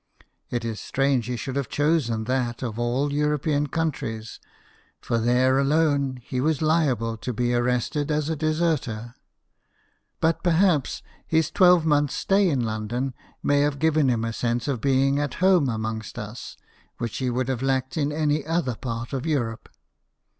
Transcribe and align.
It 0.49 0.65
is 0.65 0.79
strange 0.79 1.27
he 1.27 1.35
should 1.35 1.55
have 1.55 1.69
chosen 1.69 2.23
that, 2.23 2.63
of 2.63 2.79
all 2.79 3.13
European 3.13 3.67
countries; 3.67 4.39
for 4.99 5.19
there 5.19 5.59
alone 5.59 6.17
he 6.23 6.41
was 6.41 6.59
liable 6.59 7.17
to 7.17 7.31
be 7.31 7.53
arrested 7.53 8.09
as 8.09 8.27
a 8.27 8.35
deserter: 8.35 9.13
but 10.19 10.41
perhaps 10.41 11.03
his 11.27 11.51
twelvemonth's 11.51 12.15
stay 12.15 12.49
in 12.49 12.61
London 12.65 13.13
may 13.43 13.59
have 13.59 13.77
given 13.77 14.09
him 14.09 14.25
a 14.25 14.33
sense 14.33 14.67
of 14.67 14.81
being 14.81 15.19
at 15.19 15.35
home 15.35 15.69
amongst 15.69 16.17
us 16.17 16.57
which 16.97 17.17
he 17.17 17.29
would 17.29 17.47
have 17.47 17.61
lacked 17.61 17.95
in 17.95 18.11
any 18.11 18.43
other 18.43 18.73
part 18.73 19.13
of 19.13 19.27
Europe. 19.27 19.69